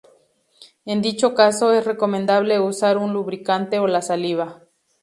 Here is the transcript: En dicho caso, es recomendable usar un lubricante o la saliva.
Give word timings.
En 0.83 1.03
dicho 1.03 1.35
caso, 1.35 1.73
es 1.73 1.85
recomendable 1.85 2.59
usar 2.59 2.97
un 2.97 3.13
lubricante 3.13 3.77
o 3.77 3.85
la 3.85 4.01
saliva. 4.01 4.63